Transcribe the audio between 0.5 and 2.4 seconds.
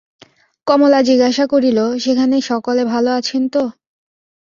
কমলা জিজ্ঞাসা করিল, সেখানে